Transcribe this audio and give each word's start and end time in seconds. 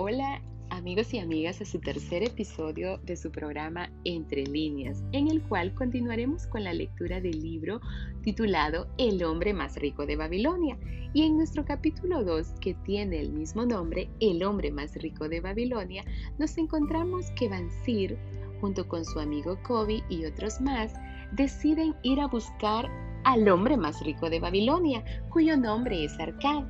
Hola 0.00 0.40
amigos 0.70 1.12
y 1.12 1.18
amigas 1.18 1.60
a 1.60 1.64
su 1.64 1.80
tercer 1.80 2.22
episodio 2.22 2.98
de 2.98 3.16
su 3.16 3.32
programa 3.32 3.90
Entre 4.04 4.46
líneas, 4.46 5.02
en 5.10 5.26
el 5.26 5.42
cual 5.42 5.74
continuaremos 5.74 6.46
con 6.46 6.62
la 6.62 6.72
lectura 6.72 7.20
del 7.20 7.42
libro 7.42 7.80
titulado 8.22 8.86
El 8.96 9.24
hombre 9.24 9.52
más 9.52 9.74
rico 9.74 10.06
de 10.06 10.14
Babilonia. 10.14 10.78
Y 11.14 11.24
en 11.24 11.36
nuestro 11.36 11.64
capítulo 11.64 12.22
2, 12.22 12.46
que 12.60 12.74
tiene 12.74 13.18
el 13.18 13.32
mismo 13.32 13.66
nombre, 13.66 14.08
El 14.20 14.44
hombre 14.44 14.70
más 14.70 14.94
rico 14.94 15.28
de 15.28 15.40
Babilonia, 15.40 16.04
nos 16.38 16.56
encontramos 16.58 17.32
que 17.32 17.48
Bansir, 17.48 18.16
junto 18.60 18.86
con 18.86 19.04
su 19.04 19.18
amigo 19.18 19.58
Kobe 19.64 20.04
y 20.08 20.26
otros 20.26 20.60
más, 20.60 20.94
deciden 21.32 21.96
ir 22.04 22.20
a 22.20 22.28
buscar 22.28 22.88
al 23.24 23.48
hombre 23.48 23.76
más 23.76 24.00
rico 24.04 24.30
de 24.30 24.38
Babilonia, 24.38 25.02
cuyo 25.28 25.56
nombre 25.56 26.04
es 26.04 26.16
Arcad, 26.20 26.66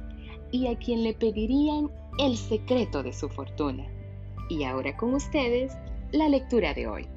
y 0.51 0.69
a 0.69 0.79
quien 0.79 1.03
le 1.03 1.13
pedirían 1.13 1.91
el 2.19 2.37
secreto 2.37 3.03
de 3.03 3.13
su 3.13 3.29
fortuna. 3.29 3.85
Y 4.49 4.65
ahora 4.65 4.97
con 4.97 5.15
ustedes, 5.15 5.73
la 6.13 6.29
lectura 6.29 6.75
de 6.75 6.89
hoy. 6.89 7.09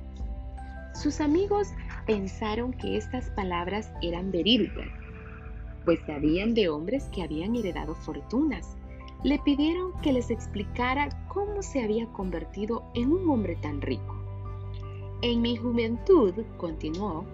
Sus 0.94 1.22
amigos 1.22 1.70
pensaron 2.06 2.74
que 2.74 2.98
estas 2.98 3.30
palabras 3.32 3.92
eran 4.02 4.32
verídicas, 4.32 4.88
pues 5.86 6.00
sabían 6.06 6.54
de 6.54 6.70
hombres 6.70 7.06
que 7.14 7.24
habían 7.24 7.56
heredado 7.56 7.96
fortunas. 7.96 8.78
Le 9.24 9.40
pidieron 9.40 9.94
que 10.02 10.14
les 10.14 10.30
explicara 10.30 11.10
cómo 11.28 11.62
se 11.62 11.84
había 11.84 12.06
convertido 12.08 12.84
en 12.94 13.12
un 13.12 13.30
hombre 13.30 13.56
tan 13.56 13.82
rico. 13.82 14.16
En 15.22 15.42
mi 15.42 15.56
juventud, 15.56 16.34
continuó, 16.58 17.26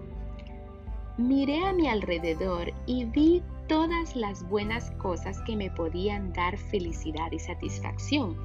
miré 1.16 1.64
a 1.64 1.72
mi 1.72 1.88
alrededor 1.88 2.72
y 2.86 3.04
vi 3.06 3.42
todas 3.68 4.16
las 4.16 4.48
buenas 4.48 4.90
cosas 4.92 5.40
que 5.42 5.54
me 5.54 5.70
podían 5.70 6.32
dar 6.32 6.56
felicidad 6.58 7.30
y 7.30 7.38
satisfacción. 7.38 8.36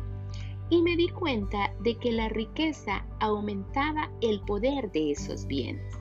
Y 0.70 0.82
me 0.82 0.96
di 0.96 1.10
cuenta 1.10 1.74
de 1.82 1.98
que 1.98 2.12
la 2.12 2.30
riqueza 2.30 3.06
aumentaba 3.20 4.12
el 4.22 4.42
poder 4.42 4.92
de 4.92 5.12
esos 5.12 5.48
bienes. 5.48 5.98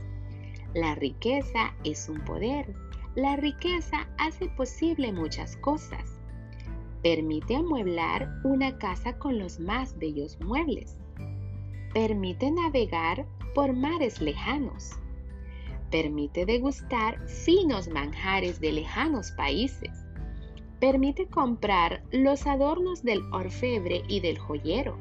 La 0.75 0.95
riqueza 0.95 1.75
es 1.85 2.09
un 2.09 2.21
poder. 2.25 2.75
La 3.15 3.37
riqueza 3.37 4.09
hace 4.19 4.49
posible 4.49 5.13
muchas 5.13 5.57
cosas. 5.57 6.19
Permite 7.03 7.57
amueblar 7.57 8.29
una 8.45 8.77
casa 8.79 9.19
con 9.19 9.39
los 9.39 9.61
más 9.61 9.97
bellos 9.99 10.41
muebles. 10.41 10.97
Permite 11.93 12.51
navegar 12.51 13.27
por 13.55 13.75
mares 13.75 14.21
lejanos 14.21 14.97
Permite 15.93 16.47
degustar 16.47 17.21
finos 17.29 17.87
manjares 17.87 18.61
de 18.61 18.73
lejanos 18.73 19.31
países. 19.33 20.07
Permite 20.81 21.27
comprar 21.27 22.03
los 22.11 22.47
adornos 22.47 23.03
del 23.03 23.21
orfebre 23.31 24.03
y 24.09 24.21
del 24.21 24.39
joyero. 24.39 24.97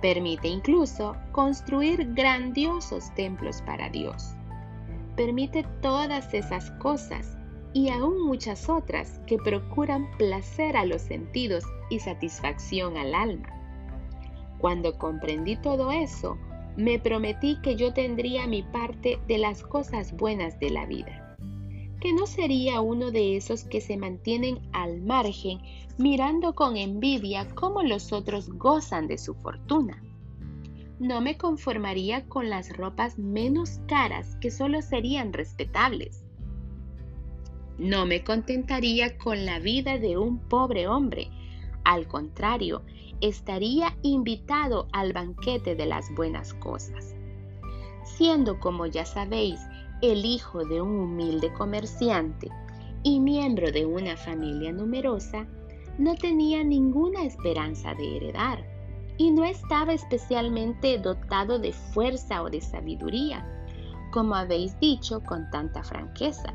Permite 0.00 0.46
incluso 0.46 1.16
construir 1.32 2.14
grandiosos 2.14 3.12
templos 3.16 3.60
para 3.62 3.88
Dios. 3.88 4.36
Permite 5.16 5.64
todas 5.82 6.32
esas 6.32 6.70
cosas 6.72 7.36
y 7.72 7.90
aún 7.90 8.24
muchas 8.24 8.68
otras 8.68 9.20
que 9.26 9.36
procuran 9.38 10.08
placer 10.16 10.76
a 10.76 10.86
los 10.86 11.02
sentidos 11.02 11.64
y 11.90 11.98
satisfacción 11.98 12.96
al 12.96 13.16
alma. 13.16 13.48
Cuando 14.58 14.96
comprendí 14.96 15.56
todo 15.56 15.90
eso, 15.90 16.38
me 16.76 16.98
prometí 16.98 17.56
que 17.62 17.76
yo 17.76 17.92
tendría 17.92 18.46
mi 18.46 18.62
parte 18.62 19.18
de 19.28 19.38
las 19.38 19.62
cosas 19.62 20.16
buenas 20.16 20.58
de 20.58 20.70
la 20.70 20.86
vida, 20.86 21.36
que 22.00 22.12
no 22.12 22.26
sería 22.26 22.80
uno 22.80 23.10
de 23.10 23.36
esos 23.36 23.64
que 23.64 23.80
se 23.80 23.96
mantienen 23.96 24.60
al 24.72 25.00
margen 25.02 25.60
mirando 25.98 26.54
con 26.54 26.76
envidia 26.76 27.48
cómo 27.54 27.82
los 27.82 28.12
otros 28.12 28.48
gozan 28.50 29.06
de 29.06 29.18
su 29.18 29.34
fortuna. 29.34 30.02
No 30.98 31.20
me 31.20 31.36
conformaría 31.36 32.26
con 32.26 32.50
las 32.50 32.76
ropas 32.76 33.18
menos 33.18 33.80
caras 33.86 34.36
que 34.40 34.50
solo 34.50 34.80
serían 34.82 35.32
respetables. 35.32 36.24
No 37.78 38.06
me 38.06 38.22
contentaría 38.22 39.18
con 39.18 39.44
la 39.44 39.58
vida 39.58 39.98
de 39.98 40.16
un 40.16 40.38
pobre 40.38 40.86
hombre. 40.86 41.30
Al 41.84 42.08
contrario, 42.08 42.82
estaría 43.20 43.96
invitado 44.02 44.88
al 44.92 45.12
banquete 45.12 45.74
de 45.74 45.86
las 45.86 46.12
buenas 46.14 46.54
cosas. 46.54 47.14
Siendo, 48.04 48.58
como 48.58 48.86
ya 48.86 49.04
sabéis, 49.04 49.60
el 50.02 50.24
hijo 50.24 50.64
de 50.64 50.80
un 50.80 50.98
humilde 50.98 51.52
comerciante 51.52 52.48
y 53.02 53.20
miembro 53.20 53.70
de 53.70 53.86
una 53.86 54.16
familia 54.16 54.72
numerosa, 54.72 55.46
no 55.98 56.14
tenía 56.14 56.64
ninguna 56.64 57.24
esperanza 57.24 57.94
de 57.94 58.16
heredar 58.16 58.64
y 59.16 59.30
no 59.30 59.44
estaba 59.44 59.92
especialmente 59.92 60.98
dotado 60.98 61.58
de 61.58 61.72
fuerza 61.72 62.42
o 62.42 62.50
de 62.50 62.60
sabiduría, 62.60 63.46
como 64.10 64.34
habéis 64.34 64.78
dicho 64.80 65.22
con 65.22 65.48
tanta 65.50 65.82
franqueza. 65.82 66.54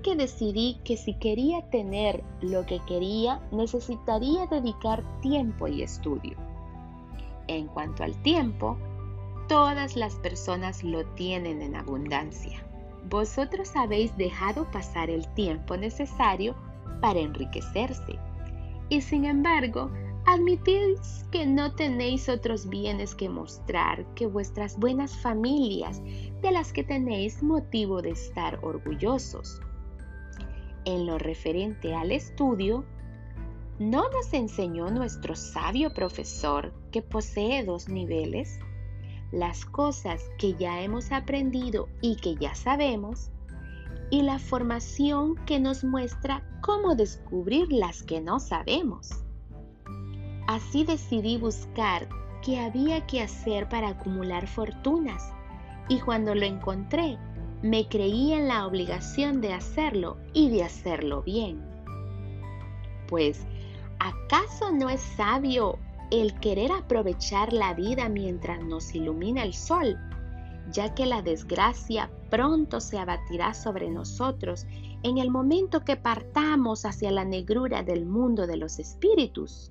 Que 0.00 0.16
decidí 0.16 0.80
que 0.84 0.96
si 0.96 1.14
quería 1.14 1.62
tener 1.70 2.24
lo 2.40 2.66
que 2.66 2.80
quería, 2.88 3.40
necesitaría 3.52 4.46
dedicar 4.46 5.04
tiempo 5.20 5.68
y 5.68 5.82
estudio. 5.82 6.36
En 7.46 7.68
cuanto 7.68 8.02
al 8.02 8.20
tiempo, 8.22 8.76
todas 9.48 9.94
las 9.94 10.16
personas 10.16 10.82
lo 10.82 11.04
tienen 11.14 11.62
en 11.62 11.76
abundancia. 11.76 12.64
Vosotros 13.08 13.76
habéis 13.76 14.16
dejado 14.16 14.68
pasar 14.72 15.10
el 15.10 15.26
tiempo 15.34 15.76
necesario 15.76 16.56
para 17.00 17.20
enriquecerse. 17.20 18.18
Y 18.88 19.02
sin 19.02 19.24
embargo, 19.24 19.90
admitís 20.26 21.26
que 21.30 21.46
no 21.46 21.74
tenéis 21.74 22.28
otros 22.28 22.68
bienes 22.68 23.14
que 23.14 23.28
mostrar 23.28 24.04
que 24.14 24.26
vuestras 24.26 24.78
buenas 24.78 25.16
familias 25.16 26.02
de 26.04 26.50
las 26.50 26.72
que 26.72 26.84
tenéis 26.84 27.42
motivo 27.42 28.02
de 28.02 28.10
estar 28.10 28.58
orgullosos. 28.62 29.60
En 30.84 31.06
lo 31.06 31.18
referente 31.18 31.94
al 31.94 32.10
estudio, 32.10 32.84
¿no 33.78 34.08
nos 34.10 34.32
enseñó 34.32 34.90
nuestro 34.90 35.36
sabio 35.36 35.94
profesor 35.94 36.72
que 36.90 37.02
posee 37.02 37.64
dos 37.64 37.88
niveles? 37.88 38.58
Las 39.30 39.64
cosas 39.64 40.22
que 40.38 40.54
ya 40.54 40.82
hemos 40.82 41.12
aprendido 41.12 41.88
y 42.00 42.16
que 42.16 42.34
ya 42.34 42.54
sabemos, 42.54 43.30
y 44.10 44.22
la 44.22 44.38
formación 44.38 45.36
que 45.46 45.58
nos 45.58 45.84
muestra 45.84 46.42
cómo 46.60 46.94
descubrir 46.94 47.72
las 47.72 48.02
que 48.02 48.20
no 48.20 48.40
sabemos. 48.40 49.10
Así 50.46 50.84
decidí 50.84 51.38
buscar 51.38 52.08
qué 52.42 52.60
había 52.60 53.06
que 53.06 53.22
hacer 53.22 53.68
para 53.68 53.88
acumular 53.88 54.48
fortunas 54.48 55.32
y 55.88 56.00
cuando 56.00 56.34
lo 56.34 56.44
encontré, 56.44 57.18
me 57.62 57.86
creí 57.88 58.32
en 58.32 58.48
la 58.48 58.66
obligación 58.66 59.40
de 59.40 59.52
hacerlo 59.52 60.16
y 60.32 60.50
de 60.50 60.64
hacerlo 60.64 61.22
bien. 61.22 61.62
Pues, 63.08 63.46
¿acaso 64.00 64.72
no 64.72 64.90
es 64.90 65.00
sabio 65.00 65.78
el 66.10 66.38
querer 66.40 66.72
aprovechar 66.72 67.52
la 67.52 67.72
vida 67.72 68.08
mientras 68.08 68.62
nos 68.64 68.94
ilumina 68.94 69.44
el 69.44 69.54
sol, 69.54 69.96
ya 70.72 70.94
que 70.94 71.06
la 71.06 71.22
desgracia 71.22 72.10
pronto 72.30 72.80
se 72.80 72.98
abatirá 72.98 73.54
sobre 73.54 73.88
nosotros 73.88 74.66
en 75.04 75.18
el 75.18 75.30
momento 75.30 75.84
que 75.84 75.96
partamos 75.96 76.84
hacia 76.84 77.10
la 77.10 77.24
negrura 77.24 77.82
del 77.82 78.06
mundo 78.06 78.46
de 78.46 78.56
los 78.56 78.78
espíritus? 78.78 79.70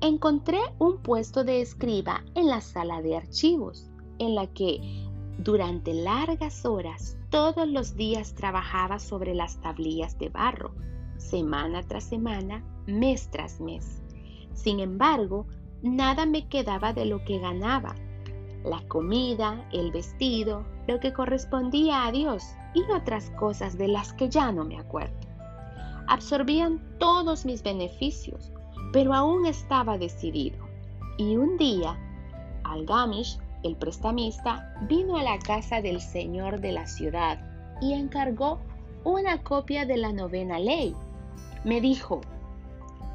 Encontré 0.00 0.60
un 0.78 0.98
puesto 0.98 1.44
de 1.44 1.62
escriba 1.62 2.24
en 2.34 2.48
la 2.48 2.60
sala 2.60 3.00
de 3.00 3.16
archivos 3.16 3.88
en 4.18 4.34
la 4.34 4.46
que 4.48 5.01
durante 5.38 5.94
largas 5.94 6.64
horas 6.64 7.16
todos 7.30 7.66
los 7.66 7.96
días 7.96 8.34
trabajaba 8.34 8.98
sobre 8.98 9.34
las 9.34 9.60
tablillas 9.60 10.18
de 10.18 10.28
barro, 10.28 10.74
semana 11.16 11.82
tras 11.82 12.04
semana, 12.04 12.62
mes 12.86 13.30
tras 13.30 13.60
mes. 13.60 14.02
Sin 14.52 14.80
embargo, 14.80 15.46
nada 15.82 16.26
me 16.26 16.48
quedaba 16.48 16.92
de 16.92 17.06
lo 17.06 17.24
que 17.24 17.38
ganaba. 17.38 17.94
La 18.64 18.86
comida, 18.88 19.66
el 19.72 19.90
vestido, 19.90 20.64
lo 20.86 21.00
que 21.00 21.12
correspondía 21.12 22.06
a 22.06 22.12
Dios 22.12 22.44
y 22.74 22.82
otras 22.92 23.30
cosas 23.30 23.76
de 23.76 23.88
las 23.88 24.12
que 24.12 24.28
ya 24.28 24.52
no 24.52 24.64
me 24.64 24.78
acuerdo. 24.78 25.18
Absorbían 26.06 26.80
todos 26.98 27.44
mis 27.46 27.62
beneficios, 27.62 28.52
pero 28.92 29.14
aún 29.14 29.46
estaba 29.46 29.98
decidido. 29.98 30.58
Y 31.18 31.36
un 31.36 31.56
día, 31.56 31.98
Algamish 32.64 33.38
el 33.62 33.76
prestamista 33.76 34.74
vino 34.88 35.16
a 35.16 35.22
la 35.22 35.38
casa 35.38 35.80
del 35.80 36.00
señor 36.00 36.60
de 36.60 36.72
la 36.72 36.86
ciudad 36.86 37.38
y 37.80 37.92
encargó 37.94 38.58
una 39.04 39.42
copia 39.42 39.84
de 39.84 39.96
la 39.96 40.12
novena 40.12 40.58
ley. 40.58 40.94
Me 41.64 41.80
dijo, 41.80 42.20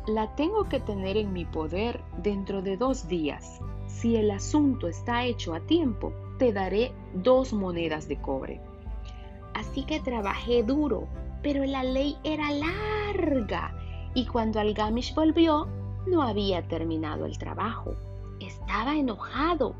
la 0.07 0.35
tengo 0.35 0.65
que 0.65 0.79
tener 0.79 1.17
en 1.17 1.33
mi 1.33 1.45
poder 1.45 2.01
dentro 2.21 2.61
de 2.61 2.77
dos 2.77 3.07
días. 3.07 3.59
Si 3.87 4.15
el 4.15 4.31
asunto 4.31 4.87
está 4.87 5.25
hecho 5.25 5.53
a 5.53 5.59
tiempo, 5.59 6.13
te 6.39 6.53
daré 6.53 6.91
dos 7.13 7.53
monedas 7.53 8.07
de 8.07 8.17
cobre. 8.17 8.61
Así 9.53 9.83
que 9.83 9.99
trabajé 9.99 10.63
duro, 10.63 11.07
pero 11.41 11.65
la 11.65 11.83
ley 11.83 12.17
era 12.23 12.51
larga 12.51 13.73
y 14.13 14.25
cuando 14.25 14.59
Algamish 14.59 15.13
volvió, 15.13 15.67
no 16.07 16.21
había 16.21 16.67
terminado 16.67 17.25
el 17.25 17.37
trabajo. 17.37 17.95
Estaba 18.39 18.95
enojado. 18.95 19.75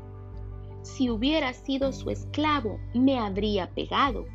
Si 0.82 1.10
hubiera 1.10 1.52
sido 1.52 1.92
su 1.92 2.10
esclavo, 2.10 2.78
me 2.94 3.18
habría 3.18 3.70
pegado. 3.70 4.26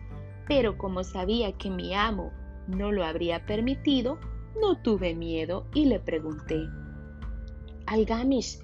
Pero 0.48 0.78
como 0.78 1.04
sabía 1.04 1.52
que 1.54 1.70
mi 1.70 1.94
amo 1.94 2.32
no 2.68 2.92
lo 2.92 3.04
habría 3.04 3.46
permitido, 3.46 4.20
no 4.60 4.78
tuve 4.82 5.16
miedo 5.16 5.66
y 5.74 5.86
le 5.86 6.00
pregunté, 6.00 6.68
Algamish, 7.88 8.60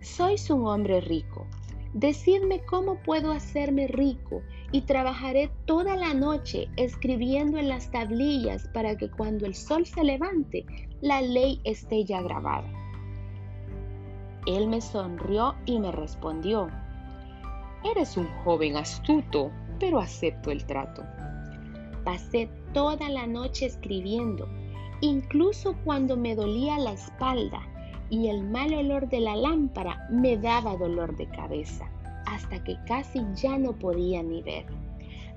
sois 0.00 0.50
un 0.50 0.66
hombre 0.66 1.00
rico. 1.00 1.46
Decidme 1.92 2.64
cómo 2.64 3.00
puedo 3.02 3.30
hacerme 3.30 3.86
rico 3.86 4.42
y 4.72 4.82
trabajaré 4.82 5.50
toda 5.64 5.96
la 5.96 6.12
noche 6.12 6.68
escribiendo 6.76 7.58
en 7.58 7.68
las 7.68 7.90
tablillas 7.90 8.68
para 8.74 8.96
que 8.96 9.08
cuando 9.08 9.46
el 9.46 9.54
sol 9.54 9.86
se 9.86 10.02
levante, 10.02 10.66
la 11.00 11.22
ley 11.22 11.60
esté 11.64 12.04
ya 12.04 12.20
grabada. 12.20 12.68
Él 14.46 14.66
me 14.66 14.80
sonrió 14.80 15.54
y 15.66 15.78
me 15.78 15.92
respondió, 15.92 16.68
Eres 17.84 18.16
un 18.16 18.26
joven 18.44 18.76
astuto, 18.78 19.50
pero 19.78 20.00
acepto 20.00 20.50
el 20.50 20.64
trato. 20.64 21.02
Pasé 22.02 22.48
toda 22.72 23.10
la 23.10 23.26
noche 23.26 23.66
escribiendo, 23.66 24.48
incluso 25.02 25.76
cuando 25.84 26.16
me 26.16 26.34
dolía 26.34 26.78
la 26.78 26.92
espalda 26.92 27.60
y 28.08 28.28
el 28.28 28.42
mal 28.42 28.72
olor 28.72 29.08
de 29.10 29.20
la 29.20 29.36
lámpara 29.36 30.06
me 30.10 30.38
daba 30.38 30.76
dolor 30.76 31.14
de 31.16 31.28
cabeza, 31.28 31.90
hasta 32.26 32.64
que 32.64 32.78
casi 32.86 33.20
ya 33.34 33.58
no 33.58 33.72
podía 33.78 34.22
ni 34.22 34.42
ver. 34.42 34.64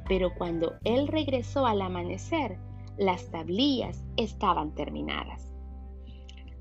Pero 0.08 0.34
cuando 0.34 0.76
él 0.86 1.10
regresó 1.10 1.66
al 1.66 1.82
amanecer, 1.82 2.58
las 2.98 3.30
tablillas 3.30 4.06
estaban 4.16 4.74
terminadas. 4.74 5.54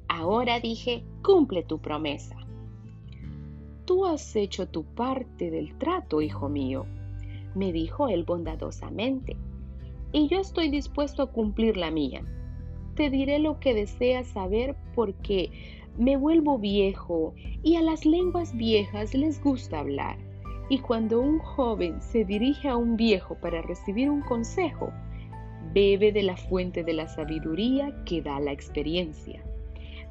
Ahora 0.08 0.58
dije, 0.58 1.04
cumple 1.22 1.62
tu 1.62 1.78
promesa. 1.78 2.36
Tú 3.86 4.04
has 4.04 4.34
hecho 4.34 4.66
tu 4.66 4.82
parte 4.82 5.48
del 5.48 5.78
trato, 5.78 6.20
hijo 6.20 6.48
mío, 6.48 6.86
me 7.54 7.72
dijo 7.72 8.08
él 8.08 8.24
bondadosamente, 8.24 9.36
y 10.10 10.26
yo 10.26 10.40
estoy 10.40 10.70
dispuesto 10.70 11.22
a 11.22 11.30
cumplir 11.30 11.76
la 11.76 11.92
mía. 11.92 12.24
Te 12.96 13.10
diré 13.10 13.38
lo 13.38 13.60
que 13.60 13.74
deseas 13.74 14.26
saber 14.26 14.74
porque 14.96 15.52
me 15.96 16.16
vuelvo 16.16 16.58
viejo 16.58 17.32
y 17.62 17.76
a 17.76 17.80
las 17.82 18.04
lenguas 18.04 18.56
viejas 18.56 19.14
les 19.14 19.40
gusta 19.40 19.78
hablar. 19.78 20.18
Y 20.68 20.80
cuando 20.80 21.20
un 21.20 21.38
joven 21.38 22.02
se 22.02 22.24
dirige 22.24 22.68
a 22.68 22.76
un 22.76 22.96
viejo 22.96 23.36
para 23.36 23.62
recibir 23.62 24.10
un 24.10 24.22
consejo, 24.22 24.90
bebe 25.72 26.10
de 26.10 26.24
la 26.24 26.36
fuente 26.36 26.82
de 26.82 26.92
la 26.92 27.06
sabiduría 27.06 27.94
que 28.04 28.20
da 28.20 28.40
la 28.40 28.50
experiencia. 28.50 29.44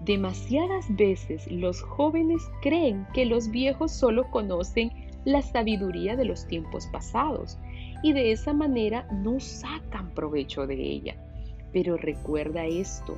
Demasiadas 0.02 0.86
veces 0.96 1.50
los 1.52 1.82
jóvenes 1.82 2.44
creen 2.62 3.08
que 3.14 3.26
los 3.26 3.50
viejos 3.50 3.92
solo 3.92 4.30
conocen 4.30 4.92
la 5.24 5.42
sabiduría 5.42 6.16
de 6.16 6.26
los 6.26 6.46
tiempos 6.48 6.88
pasados 6.88 7.58
y 8.04 8.14
de 8.14 8.32
esa 8.32 8.54
manera 8.54 9.08
no 9.12 9.40
sacan 9.40 10.12
provecho 10.12 10.68
de 10.68 10.76
ella. 10.76 11.16
Pero 11.74 11.98
recuerda 11.98 12.66
esto, 12.66 13.18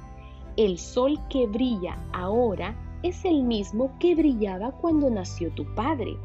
el 0.56 0.78
sol 0.78 1.20
que 1.30 1.46
brilla 1.46 1.98
ahora 2.14 2.76
es 3.04 3.26
el 3.26 3.44
mismo 3.44 3.92
que 4.00 4.16
brillaba 4.16 4.72
cuando 4.72 5.10
nació 5.10 5.52
tu 5.52 5.66
padre 5.76 6.16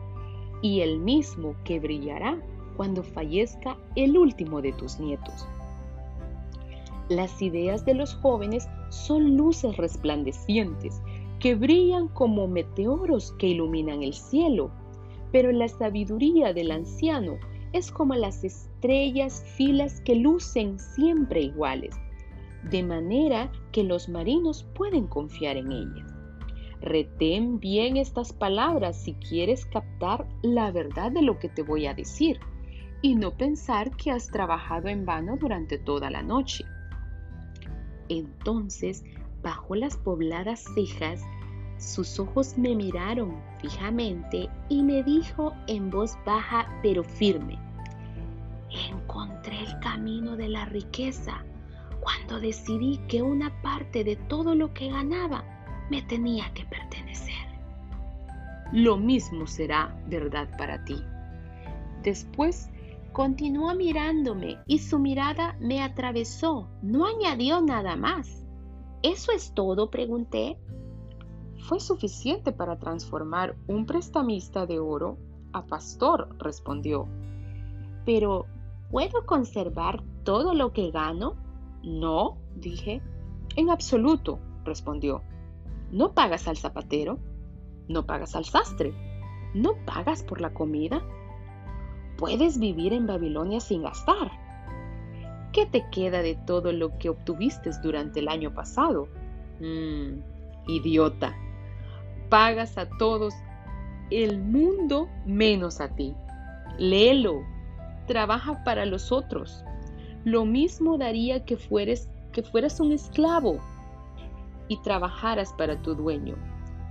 y 0.63 0.81
el 0.81 0.99
mismo 1.01 1.55
que 1.65 1.81
brillará 1.81 2.39
cuando 2.77 3.03
fallezca 3.03 3.77
el 3.97 4.17
último 4.17 4.63
de 4.63 4.73
tus 4.73 4.99
nietos. 4.99 5.47
Las 7.09 7.43
ideas 7.43 7.85
de 7.85 7.95
los 7.95 8.15
jóvenes 8.15 8.69
son 8.93 9.37
luces 9.37 9.77
resplandecientes 9.77 11.03
que 11.41 11.55
brillan 11.55 12.09
como 12.09 12.47
meteoros 12.47 13.33
que 13.39 13.49
iluminan 13.49 14.03
el 14.03 14.15
cielo, 14.15 14.71
pero 15.33 15.51
la 15.51 15.69
sabiduría 15.69 16.53
del 16.53 16.71
anciano 16.71 17.39
es 17.73 17.91
como 17.91 18.15
las 18.15 18.45
estrellas 18.45 19.45
filas 19.57 20.01
que 20.03 20.15
lucen 20.15 20.79
siempre 20.79 21.41
iguales 21.41 21.97
de 22.71 22.83
manera 22.83 23.51
que 23.73 23.83
los 23.83 24.09
marinos 24.09 24.65
pueden 24.75 25.07
confiar 25.07 25.57
en 25.57 25.73
ellas. 25.73 26.15
Retén 26.81 27.61
bien 27.61 27.97
estas 27.97 28.33
palabras 28.33 29.03
si 29.03 29.15
quieres 29.15 29.67
captar 29.67 30.27
la 30.43 30.71
verdad 30.71 31.13
de 31.13 31.23
lo 31.23 31.39
que 31.39 31.49
te 31.49 31.63
voy 31.63 31.87
a 31.87 31.95
decir 31.95 32.41
y 33.03 33.15
no 33.15 33.33
pensar 33.33 33.97
que 33.97 34.11
has 34.11 34.29
trabajado 34.29 34.89
en 34.89 35.05
vano 35.05 35.37
durante 35.37 35.79
toda 35.79 36.11
la 36.11 36.23
noche. 36.23 36.65
Entonces, 38.19 39.05
bajo 39.43 39.75
las 39.75 39.97
pobladas 39.97 40.65
cejas, 40.75 41.23
sus 41.79 42.21
ojos 42.21 42.57
me 42.57 42.77
miraron 42.77 43.35
fijamente 43.61 44.49
y 44.69 44.83
me 44.83 45.03
dijo 45.03 45.53
en 45.67 45.91
voz 45.91 46.17
baja 46.25 46.69
pero 46.83 47.03
firme, 47.03 47.59
encontré 48.71 49.59
el 49.61 49.79
camino 49.81 50.37
de 50.37 50.49
la 50.49 50.65
riqueza 50.67 51.43
cuando 52.01 52.39
decidí 52.41 52.99
que 53.09 53.23
una 53.23 53.51
parte 53.63 54.05
de 54.05 54.17
todo 54.17 54.55
lo 54.55 54.73
que 54.75 54.91
ganaba 54.91 55.45
me 55.91 56.03
tenía 56.03 56.53
que 56.55 56.65
pertenecer. 56.65 57.35
Lo 58.73 58.97
mismo 58.97 59.47
será 59.47 59.95
verdad 60.07 60.49
para 60.57 60.85
ti. 60.85 61.03
Después 62.03 62.71
continuó 63.13 63.75
mirándome 63.75 64.59
y 64.67 64.79
su 64.79 64.99
mirada 64.99 65.57
me 65.61 65.83
atravesó. 65.83 66.69
No 66.83 67.07
añadió 67.07 67.61
nada 67.61 67.97
más. 67.97 68.47
¿Eso 69.03 69.33
es 69.33 69.53
todo? 69.55 69.91
pregunté. 69.91 70.59
Fue 71.69 71.81
suficiente 71.81 72.53
para 72.53 72.79
transformar 72.79 73.57
un 73.67 73.87
prestamista 73.87 74.67
de 74.67 74.79
oro 74.79 75.19
a 75.53 75.67
pastor, 75.67 76.37
respondió. 76.39 77.07
Pero, 78.05 78.47
¿puedo 78.91 79.27
conservar 79.27 80.03
todo 80.25 80.55
lo 80.55 80.73
que 80.73 80.91
gano? 80.91 81.37
No, 81.83 82.39
dije. 82.57 83.03
En 83.57 83.71
absoluto, 83.71 84.39
respondió. 84.65 85.23
¿No 85.91 86.15
pagas 86.15 86.49
al 86.49 86.57
zapatero? 86.57 87.19
¿No 87.89 88.07
pagas 88.07 88.35
al 88.35 88.45
sastre? 88.45 88.95
¿No 89.55 89.75
pagas 89.85 90.23
por 90.23 90.41
la 90.41 90.55
comida? 90.55 91.03
¿Puedes 92.23 92.61
vivir 92.61 92.93
en 92.93 93.09
Babilonia 93.09 93.59
sin 93.59 93.83
gastar? 93.83 94.31
¿Qué 95.53 95.67
te 95.67 95.85
queda 95.91 96.23
de 96.23 96.37
todo 96.37 96.71
lo 96.71 96.97
que 96.99 97.09
obtuviste 97.09 97.69
durante 97.83 98.21
el 98.21 98.29
año 98.29 98.55
pasado? 98.55 99.09
Mmm, 99.59 100.21
idiota. 100.69 101.35
Pagas 102.29 102.79
a 102.79 102.89
todos 102.89 103.35
el 104.13 104.39
mundo 104.39 105.09
menos 105.27 105.81
a 105.81 105.89
ti. 105.97 106.15
Léelo. 106.79 107.43
Trabaja 108.07 108.63
para 108.63 108.87
los 108.87 109.11
otros. 109.11 109.65
Lo 110.23 110.45
mismo 110.45 110.99
daría 110.99 111.45
que 111.45 111.57
fueres, 111.57 112.09
que 112.31 112.45
fueras 112.45 112.79
un 112.79 112.93
esclavo 112.93 113.59
y 114.69 114.81
trabajaras 114.83 115.53
para 115.55 115.83
tu 115.83 115.97
dueño, 115.97 116.37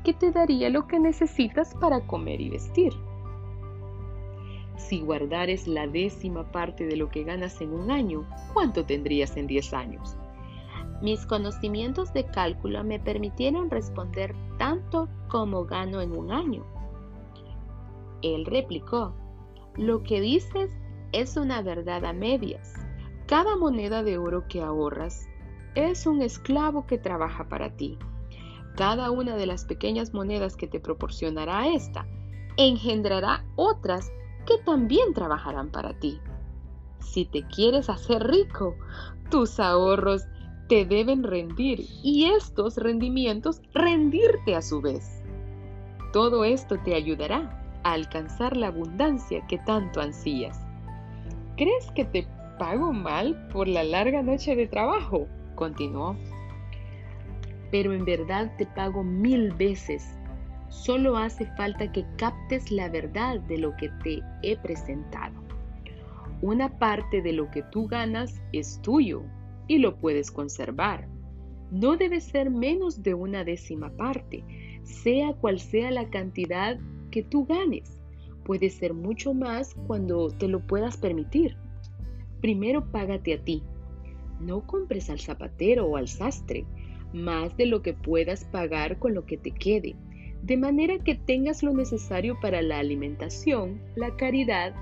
que 0.04 0.14
te 0.14 0.32
daría 0.32 0.70
lo 0.70 0.88
que 0.88 1.00
necesitas 1.00 1.74
para 1.80 2.02
comer 2.02 2.42
y 2.42 2.50
vestir. 2.50 2.92
Si 4.88 5.00
guardares 5.00 5.68
la 5.68 5.88
décima 5.88 6.52
parte 6.52 6.86
de 6.86 6.98
lo 6.98 7.10
que 7.10 7.24
ganas 7.24 7.62
en 7.62 7.72
un 7.72 7.92
año, 7.92 8.28
¿cuánto 8.54 8.84
tendrías 8.84 9.38
en 9.38 9.48
10 9.48 9.74
años? 9.74 10.18
Mis 11.02 11.26
conocimientos 11.26 12.14
de 12.14 12.26
cálculo 12.26 12.84
me 12.84 13.00
permitieron 13.00 13.70
responder 13.70 14.36
tanto 14.58 15.08
como 15.30 15.66
gano 15.66 16.02
en 16.02 16.12
un 16.12 16.32
año. 16.32 16.66
Él 18.22 18.46
replicó, 18.46 19.14
lo 19.76 20.04
que 20.04 20.20
dices 20.20 20.72
es 21.12 21.38
una 21.38 21.62
verdad 21.62 22.04
a 22.04 22.14
medias. 22.14 22.74
Cada 23.28 23.56
moneda 23.56 24.04
de 24.04 24.18
oro 24.18 24.48
que 24.48 24.62
ahorras 24.62 25.28
es 25.76 26.06
un 26.06 26.22
esclavo 26.22 26.86
que 26.86 26.98
trabaja 26.98 27.48
para 27.48 27.76
ti. 27.78 27.98
Cada 28.76 29.12
una 29.12 29.36
de 29.36 29.46
las 29.46 29.66
pequeñas 29.66 30.14
monedas 30.14 30.56
que 30.56 30.68
te 30.68 30.80
proporcionará 30.80 31.68
esta 31.68 32.06
engendrará 32.58 33.46
otras 33.56 34.12
que 34.46 34.58
también 34.66 35.14
trabajarán 35.14 35.70
para 35.70 35.94
ti. 36.00 36.20
Si 37.00 37.26
te 37.26 37.44
quieres 37.44 37.90
hacer 37.90 38.24
rico, 38.28 38.76
tus 39.30 39.60
ahorros 39.60 40.24
te 40.68 40.86
deben 40.86 41.24
rendir 41.24 41.86
y 42.04 42.26
estos 42.26 42.78
rendimientos 42.78 43.62
rendirte 43.74 44.56
a 44.56 44.62
su 44.62 44.82
vez. 44.82 45.24
Todo 46.14 46.46
esto 46.46 46.78
te 46.84 46.96
ayudará 46.96 47.80
a 47.84 47.94
alcanzar 47.94 48.56
la 48.56 48.68
abundancia 48.68 49.46
que 49.48 49.58
tanto 49.60 50.02
ansías. 50.02 50.60
¿Crees 51.58 51.92
que 51.92 52.06
te 52.06 52.28
pago 52.62 52.94
mal 52.94 53.48
por 53.48 53.68
la 53.68 53.84
larga 53.84 54.22
noche 54.22 54.56
de 54.56 54.68
trabajo, 54.68 55.28
continuó. 55.56 56.16
Pero 57.72 57.92
en 57.92 58.06
verdad 58.06 58.52
te 58.56 58.68
pago 58.68 59.04
mil 59.04 59.52
veces. 59.54 60.16
Solo 60.72 61.18
hace 61.18 61.46
falta 61.58 61.92
que 61.92 62.06
captes 62.18 62.72
la 62.72 62.88
verdad 62.88 63.42
de 63.42 63.58
lo 63.58 63.76
que 63.76 63.90
te 64.04 64.24
he 64.42 64.56
presentado. 64.58 65.36
Una 66.42 66.80
parte 66.80 67.22
de 67.22 67.34
lo 67.34 67.52
que 67.52 67.62
tú 67.62 67.88
ganas 67.88 68.42
es 68.54 68.82
tuyo 68.82 69.22
y 69.68 69.80
lo 69.80 69.98
puedes 69.98 70.32
conservar. 70.32 71.08
no 71.72 71.96
debe 71.96 72.20
ser 72.20 72.50
menos 72.50 73.02
de 73.02 73.14
una 73.14 73.44
décima 73.44 73.90
parte, 73.92 74.44
sea 74.84 75.34
cual 75.34 75.60
sea 75.60 75.92
la 75.92 76.10
cantidad 76.10 76.78
que 77.12 77.24
tú 77.24 77.46
ganes. 77.46 78.00
Puede 78.44 78.70
ser 78.70 78.94
mucho 78.94 79.34
más 79.34 79.74
cuando 79.88 80.30
te 80.32 80.48
lo 80.48 80.60
puedas 80.60 80.98
permitir. 80.98 81.56
Primero 82.42 82.92
págate 82.92 83.34
a 83.34 83.44
ti. 83.44 83.64
No 84.40 84.66
compres 84.66 85.10
al 85.10 85.20
zapatero 85.20 85.86
o 85.86 85.96
al 85.96 86.08
sastre 86.08 86.66
más 87.14 87.56
de 87.56 87.66
lo 87.66 87.82
que 87.82 87.94
puedas 87.94 88.46
pagar 88.46 89.00
con 89.00 89.14
lo 89.14 89.26
que 89.26 89.38
te 89.38 89.52
quede, 89.52 89.96
de 90.44 90.58
manera 90.58 90.98
que 90.98 91.16
tengas 91.16 91.62
lo 91.62 91.74
necesario 91.74 92.40
para 92.42 92.62
la 92.62 92.80
alimentación, 92.80 93.80
la 93.96 94.16
caridad 94.16 94.74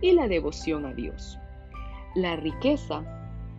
y 0.00 0.12
la 0.12 0.26
devoción 0.26 0.86
a 0.86 0.92
Dios. 0.92 1.38
La 2.14 2.36
riqueza, 2.36 3.04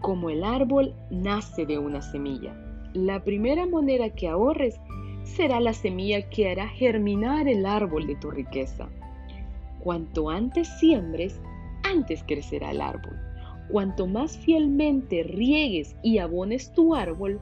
como 0.01 0.29
el 0.29 0.43
árbol, 0.43 0.93
nace 1.09 1.65
de 1.65 1.77
una 1.77 2.01
semilla. 2.01 2.55
La 2.93 3.23
primera 3.23 3.65
moneda 3.65 4.09
que 4.09 4.27
ahorres 4.27 4.79
será 5.23 5.59
la 5.59 5.73
semilla 5.73 6.29
que 6.29 6.49
hará 6.49 6.67
germinar 6.67 7.47
el 7.47 7.65
árbol 7.65 8.05
de 8.07 8.15
tu 8.15 8.31
riqueza. 8.31 8.89
Cuanto 9.79 10.29
antes 10.29 10.67
siembres, 10.79 11.41
antes 11.83 12.23
crecerá 12.23 12.71
el 12.71 12.81
árbol. 12.81 13.17
Cuanto 13.69 14.07
más 14.07 14.37
fielmente 14.37 15.23
riegues 15.23 15.95
y 16.03 16.19
abones 16.19 16.71
tu 16.73 16.95
árbol, 16.95 17.39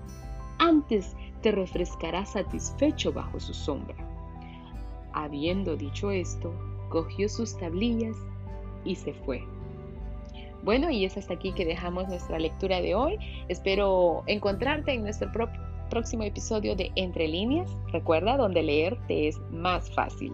antes 0.60 1.16
te 1.44 1.52
refrescará 1.52 2.26
satisfecho 2.26 3.14
bajo 3.14 3.40
su 3.40 3.54
sombra. 3.54 3.96
Habiendo 5.14 5.76
dicho 5.76 6.10
esto, 6.10 6.52
cogió 6.90 7.30
sus 7.30 7.56
tablillas 7.58 8.18
y 8.84 8.96
se 8.96 9.14
fue. 9.14 9.44
Bueno, 10.64 10.90
y 10.90 11.06
es 11.06 11.18
hasta 11.18 11.34
aquí 11.34 11.52
que 11.52 11.66
dejamos 11.66 12.08
nuestra 12.08 12.40
lectura 12.40 12.82
de 12.82 12.96
hoy. 12.96 13.20
Espero 13.50 14.24
encontrarte 14.28 14.94
en 14.94 15.04
nuestro 15.04 15.30
próximo 15.90 16.24
episodio 16.24 16.76
de 16.76 16.92
Entre 16.96 17.28
líneas. 17.28 17.70
Recuerda, 17.92 18.38
donde 18.38 18.64
leer 18.64 18.98
te 19.08 19.28
es 19.28 19.38
más 19.52 19.92
fácil. 19.94 20.34